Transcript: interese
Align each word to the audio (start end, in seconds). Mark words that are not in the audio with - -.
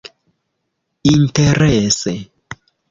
interese 1.13 2.11